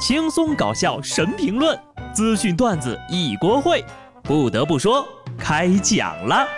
[0.00, 1.78] 轻松搞笑神评论，
[2.14, 3.84] 资讯段子一锅烩。
[4.22, 6.48] 不得不说，开讲了。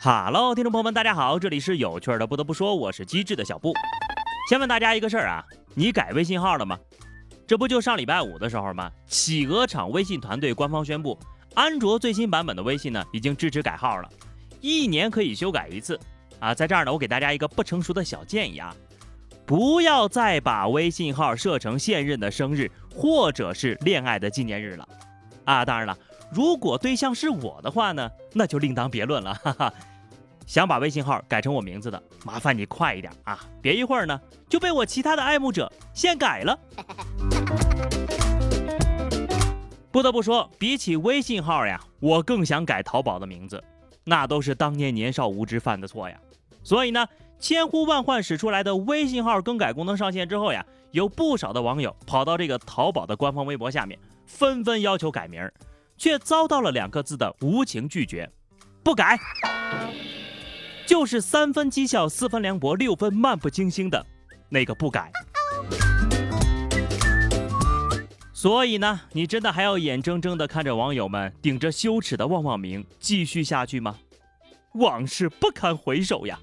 [0.00, 2.26] 哈喽，听众朋友们，大家好，这里是有趣的。
[2.26, 3.72] 不得不说，我是机智的小布。
[4.50, 5.44] 先问大家一个事儿啊，
[5.74, 6.76] 你改微信号了吗？
[7.46, 8.90] 这不就上礼拜五的时候吗？
[9.06, 11.16] 企鹅厂微信团队官方宣布，
[11.54, 14.08] 安卓最新版本的微信呢，已经支持改号了，
[14.64, 16.00] 一年可以修改一次。
[16.40, 18.74] 啊，在这儿呢，我给大家一个不成熟的小建议啊，
[19.44, 24.88] 不要再把微信号设成现任的生日或者是恋爱的纪念日了。
[25.44, 25.94] 啊，当然了，
[26.32, 29.70] 如果对象是我的话呢，那就另当别论了，哈哈。
[30.46, 33.46] 想把微信号改成我名字的，麻烦你快一点啊！
[33.62, 34.18] 别一会儿呢
[34.48, 36.58] 就被我其他的爱慕者先改了。
[39.90, 43.62] 不得不说，比起微信号呀，我更想改淘宝的名字，
[44.04, 46.18] 那都是当年年少无知犯的错呀。
[46.62, 47.06] 所以呢，
[47.38, 55.46] 千呼万唤使出来的微信号更改功能上线之后呀，有不少的网友跑到这个淘宝的官方微博下面，纷纷要求改名，
[55.96, 58.30] 却遭到了两个字的无情拒绝：
[58.82, 59.18] 不改。
[60.86, 64.04] 就是三分讥笑，四分凉薄，六分漫不经心的
[64.48, 65.10] 那个不改。
[68.44, 73.96] 所以呢，你真的还要眼睁睁地看着网友们顶着羞耻的旺旺名继续下去吗？
[74.74, 76.38] 往事不堪回首呀！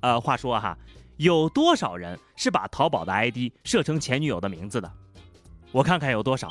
[0.00, 0.78] 呃，话说哈，
[1.18, 4.90] 有多少人是把淘宝的 ID 设成前女友的名字的？
[5.70, 6.48] 我看看有多少。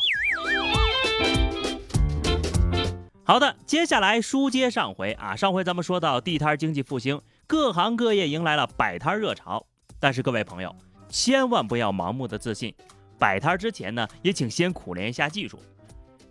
[3.23, 9.66] 好的，接下来书接上回啊，上回咱们说到地摊经济复兴，各行各业迎来了摆摊热潮。
[10.00, 10.75] 但是各位朋友，
[11.09, 12.72] 千万不要盲目的自信，
[13.20, 15.60] 摆摊之前呢，也请先苦练一下技术。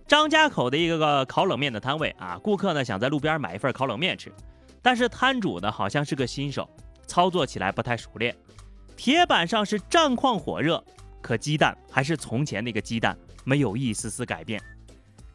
[0.06, 4.32] 张家口的一个个烤冷面的摊位啊，顾客呢想在路边买一份烤冷面吃，
[4.80, 6.68] 但是摊主呢好像是个新手，
[7.06, 8.36] 操作起来不太熟练。
[8.96, 10.82] 铁板上是战况火热，
[11.20, 14.62] 可鸡蛋还是从前那个鸡蛋，没有一丝丝改变。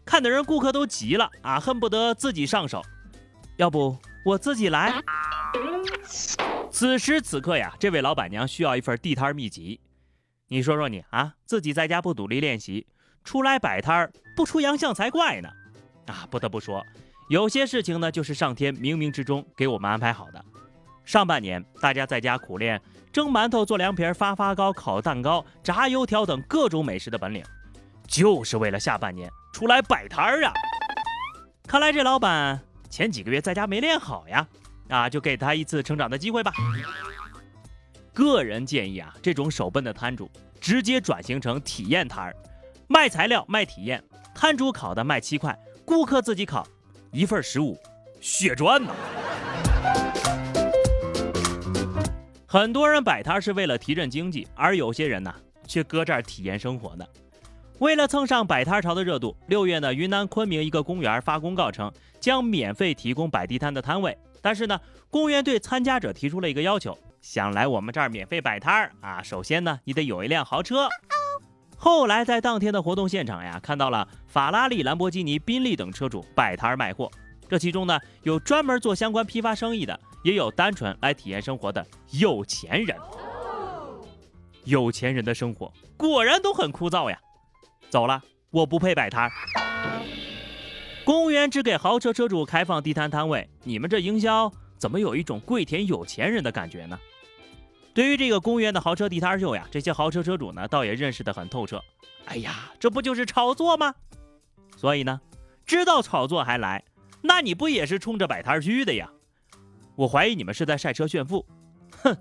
[0.06, 2.82] 看的人顾客都急了啊，恨不得自己上手。
[3.58, 4.94] 要不我自己来。
[6.72, 9.80] 此时此刻呀，这位老板娘需要一份地摊秘籍。
[10.52, 12.86] 你说说你啊，自己在家不努力练习，
[13.24, 15.48] 出来摆摊儿不出洋相才怪呢。
[16.08, 16.86] 啊，不得不说，
[17.30, 20.44] 有些事情呢，就是上天冥冥之中给我们安排好的。
[21.06, 22.82] 上半年大家在家苦练
[23.14, 27.42] 蒸馒头、做凉皮、发发糕、烤蛋糕、炸油条等各种美食的本领，
[28.06, 29.32] 就是为了下半年。
[29.54, 30.52] 出来摆摊儿啊！
[31.66, 34.46] 看来这老板前几个月在家没练好呀，
[34.90, 36.52] 啊，就给他一次成长的机会吧。
[38.14, 40.30] 个人建议啊，这种手笨的摊主
[40.60, 42.36] 直接转型成体验摊儿，
[42.88, 44.04] 卖材料卖体验，
[44.36, 46.68] 摊主烤的卖七块，顾客自己烤，
[47.12, 47.78] 一份十五，
[48.20, 48.92] 血赚呐！
[52.46, 55.34] 很多人摆摊是为了提振经济，而有些人呢，
[55.66, 57.06] 却搁这儿体验生活呢。
[57.80, 64.16] 为了蹭上摆摊潮的热度，六月呢，云南昆明一个公园发公告称将免费提供摆地摊的摊位。
[64.42, 64.80] 但是呢，
[65.10, 70.90] 公园对参加者提出了一个要求：想来我们这儿免费摆摊儿啊，首先呢，你得有一辆豪车。
[71.78, 77.10] 后来在当天的活动现场呀，看到了法拉利、兰博基尼、宾利等车主摆摊卖货。
[77.48, 82.98] 这其中呢，有专门做相关批发生意的，也有单纯来体验生活的有钱人。
[84.64, 87.20] 有钱人的生活果然都很枯燥呀。
[87.90, 89.30] 走了，我不配摆摊。
[91.04, 96.98] 公园只给豪车车主开放地摊摊位，你们这营销怎么有一种跪舔有钱人的感觉呢？
[97.94, 101.82] 对于这个公园的豪车地摊秀呀，这些豪车车主呢，倒也认识得很透彻。
[102.26, 103.94] 哎呀，这不就是炒作吗？
[104.78, 105.20] 所以呢，
[105.66, 106.84] 知道炒作还来，
[107.22, 109.10] 那你不也是冲着摆摊去的呀？
[109.96, 111.46] 我怀疑你们是在晒车炫富。
[112.04, 112.16] 哼，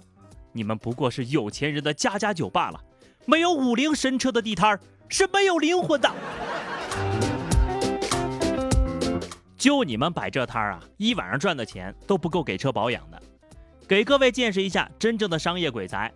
[0.53, 2.81] 你们不过是有钱人的家家酒罢了，
[3.27, 4.79] 没有五菱神车的地摊。
[5.13, 6.09] 是没有灵魂的，
[9.57, 13.21] 就你们摆这摊儿啊，一晚上赚的钱都不够给车保养的。
[13.91, 16.09] 给各位见识一下真正的商业鬼才。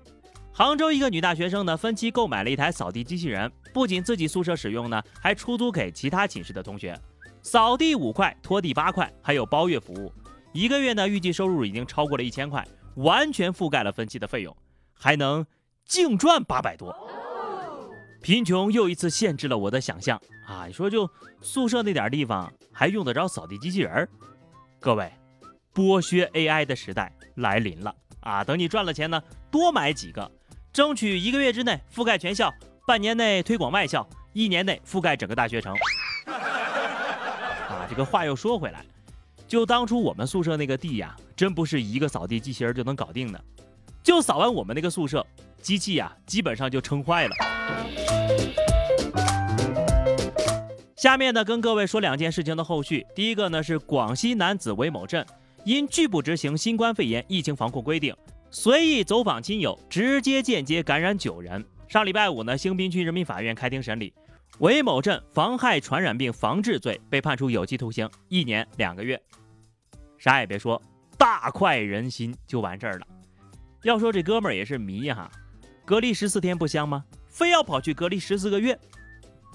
[0.53, 6.97] 杭州一个女大学生呢，分期购买了一台扫地机器人，不仅自己宿舍使用呢，还出租给其他寝室的同学。
[7.43, 10.13] 扫地五块，拖地八块，还有包月服务。
[10.53, 14.57] 一个月呢，预计收入已经超过了一千块，完全覆盖了分期的费用，
[14.93, 15.45] 还能
[15.85, 16.97] 净赚八百多。
[18.23, 20.17] 贫穷又一次限制了我的想象
[20.47, 20.67] 啊！
[20.69, 21.11] 你说就
[21.41, 24.09] 宿舍那点地方还用得着扫地机器人？
[24.79, 25.13] 各位，
[25.75, 28.45] 剥削 AI 的时代来临了啊！
[28.45, 30.31] 等你赚了钱呢，多买几个，
[30.73, 32.53] 争取一个月之内覆盖全校，
[32.87, 35.75] 半年内推广外校，一年内覆盖整个大学城。
[36.27, 38.85] 啊，这个话又说回来，
[39.49, 43.45] 就当初我们宿舍那个地呀，真不是一个扫地机器人就能搞定的。
[44.03, 45.27] 就扫完我们那个宿舍，
[45.61, 47.35] 机器呀基本上就撑坏了。
[50.95, 53.07] 下面呢，跟各位说两件事情的后续。
[53.15, 55.27] 第一个呢是广西男子韦某镇
[55.65, 58.15] 因拒不执行新冠肺炎疫情防控规定，
[58.51, 61.65] 随意走访亲友，直接间接感染九人。
[61.89, 64.13] 上礼拜五呢，兴宾区人民法院开庭审理，
[64.59, 69.21] 韦某镇妨害传染病防治罪被判处有期徒刑一年两个月。
[70.19, 70.81] 啥也别说，
[71.17, 73.07] 大快人心就完事儿了。
[73.83, 75.31] 要说这哥们儿也是迷哈，
[75.87, 77.05] 隔离十四天不香吗？
[77.29, 78.79] 非要跑去隔离十四个月，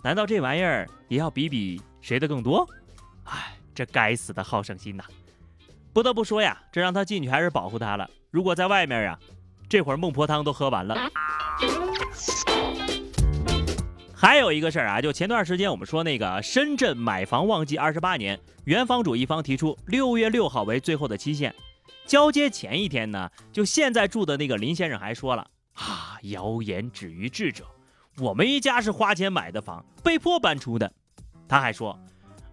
[0.03, 2.67] 难道这玩意儿也要比比谁的更多？
[3.25, 5.03] 哎，这该死的好胜心呐！
[5.99, 8.09] 不得不说呀，这让他进去还是保护他了。
[8.31, 9.19] 如果在外面呀，
[9.67, 10.95] 这会儿孟婆汤都喝完了。
[14.15, 21.53] 还有一个事儿啊，就前段时间我们说那个深圳买房旺季二十八年，原房主一方提出六月六号为最后的期限。
[22.05, 27.65] 交接前一天呢，就现在住的那个林先生还说了啊，谣言止于智者，
[28.19, 30.89] 我们一家是花钱买的房，被迫搬出的。
[31.49, 31.99] 他还说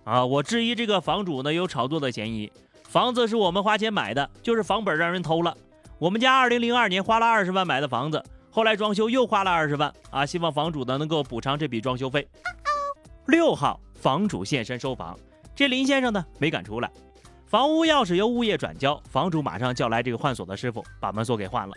[0.02, 2.50] 啊，我质疑这个房主呢有炒作的嫌疑，
[2.96, 5.54] 房子是我们花钱买的，就是房本让人偷了。
[5.98, 8.24] 我们家二零零二年花了二十万买的房子。
[8.50, 10.24] 后来装修又花了二十万啊！
[10.24, 12.26] 希望房主呢能够补偿这笔装修费。
[13.26, 15.14] 六号房主现身收房，
[15.54, 16.90] 这林先生呢没敢出来，
[17.44, 21.74] 房屋钥匙由物业转交，房主马上叫来这个换锁的师傅把门锁给换了。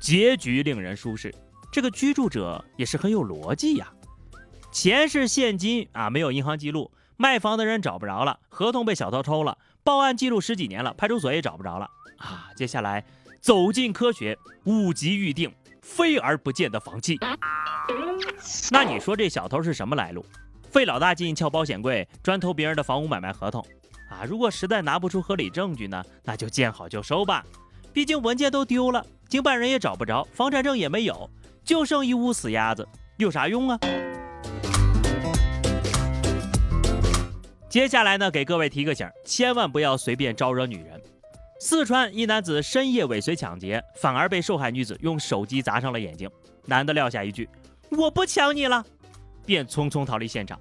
[0.00, 1.32] 结局令人舒适，
[1.70, 3.86] 这个居住者也是很有逻辑呀。
[4.72, 11.88] 钱是现金啊，没有银行记录，卖房的人找不着了，合同被小偷偷了，报案记录十几年了，派出所也找不着了
[12.18, 12.50] 啊。
[12.56, 13.04] 接下来。
[13.40, 14.34] 走进科学，
[14.64, 15.52] 五级预定，
[15.82, 17.18] 飞而不见的房契。
[18.70, 20.24] 那你说这小偷是什么来路？
[20.70, 23.62] 费老大劲撬保险柜，专偷别人的房屋买卖合同
[24.08, 24.24] 啊！
[24.26, 27.44] 如果实在拿不出合理证据呢，那就见好就收吧。
[27.92, 31.28] 毕竟文件都丢了，经办人也找不着，房产证也没有，
[31.62, 32.88] 就剩一屋死鸭子，
[33.18, 33.78] 有啥用啊？
[37.74, 41.02] 接下来呢，给各位提个醒，千万不要随便招惹女人。
[41.58, 46.30] 四川一男子深夜尾随抢劫，反而被受害女子用手机砸伤了眼睛。
[46.66, 47.48] 男的撂下一句
[47.90, 48.84] “我不抢你了”，
[49.44, 50.56] 便匆匆逃离现场。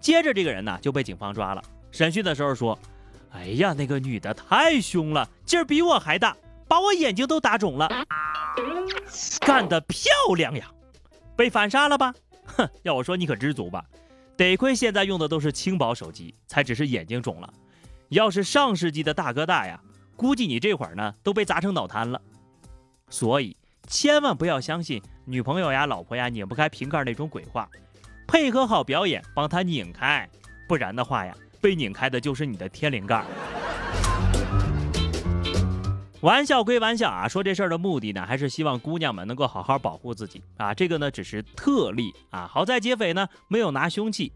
[0.00, 1.62] 接着这个人呢就被警方抓了。
[1.90, 2.78] 审讯的时候说
[3.32, 6.34] ：“哎呀，那个女的太凶了，劲儿比我还大，
[6.66, 7.90] 把我眼睛都打肿了。
[9.40, 10.66] 干得漂亮呀！
[11.36, 12.14] 被反杀了吧？
[12.56, 13.84] 哼，要我说你可知足吧。
[14.36, 17.52] 得亏现在用的都是轻薄手机，才只是眼睛肿了。
[18.08, 19.80] 要是上世纪的大哥大呀！”
[20.16, 22.20] 估计你这会儿呢都被砸成脑瘫了，
[23.10, 23.56] 所以
[23.88, 27.68] 千万不要相信女朋友呀、老婆呀拧不开瓶盖那种鬼话，
[28.28, 30.30] 配合好表演帮她拧开，
[30.68, 33.24] 不然的话呀，被拧开的就是你的天灵盖。
[36.24, 40.72] 玩笑归玩笑啊，说这事儿的目的呢，还是希望姑娘们能够好好保护自己啊。
[40.72, 44.32] 这个呢只是特例啊，好在劫匪呢没有拿凶器。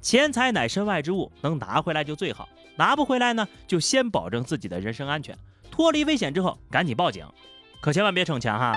[0.00, 2.48] 钱财乃身外之物，能拿回来就最好。
[2.76, 5.36] 拿不回来呢，就先保证自己的人身安全，
[5.72, 7.26] 脱离危险之后赶紧报警，
[7.80, 8.72] 可千万别逞强哈。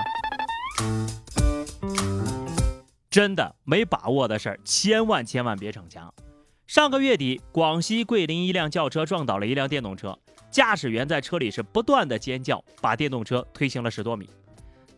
[3.08, 6.12] 真的没把握的事儿，千万千万别逞强。
[6.68, 10.16] 上个月底，广西桂林一辆轿车撞倒了一辆电动车，
[10.50, 14.28] 驾驶员在车里是不断的尖叫，把电动车推行了十多米。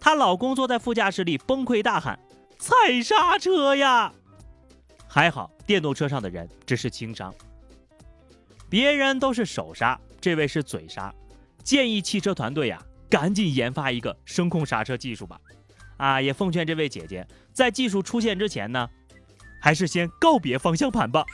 [0.01, 2.19] 她老公坐在副驾驶里崩溃大喊
[2.59, 4.13] ：“踩刹车呀！”
[5.07, 7.33] 还好，电动车上的人只是轻伤。
[8.69, 11.15] 别人都是手刹，这位是嘴刹。
[11.63, 15.41] 建议汽车团队呀，赶紧研发一个声控刹车技术吧。
[15.99, 18.89] 啊，也奉劝这位姐姐，在技术出现之前呢，
[19.63, 21.25] 还是先告别方向盘吧。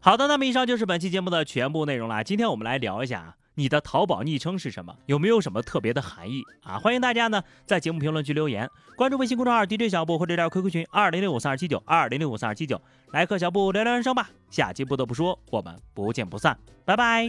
[0.00, 2.22] 好的，那么以上就是本期节目的全部内容了。
[2.24, 3.34] 今天我们来聊一下。
[3.54, 4.94] 你的淘宝昵称是什么？
[5.06, 6.78] 有没有什么特别的含义啊？
[6.78, 14.30] 欢迎大家呢在节目评论区留言，关注微信公众号 DJ 小布或者加 QQ 群二零六五三二七九二零六五三二七九，来和小布聊聊人生吧。
[14.48, 17.28] 下期不得不说，我们不见不散，拜拜。